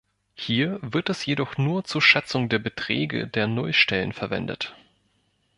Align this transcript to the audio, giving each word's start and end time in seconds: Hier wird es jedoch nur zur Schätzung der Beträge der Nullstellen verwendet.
Hier 0.33 0.79
wird 0.81 1.09
es 1.11 1.27
jedoch 1.27 1.59
nur 1.59 1.83
zur 1.83 2.01
Schätzung 2.01 2.49
der 2.49 2.57
Beträge 2.57 3.27
der 3.27 3.45
Nullstellen 3.45 4.13
verwendet. 4.13 4.75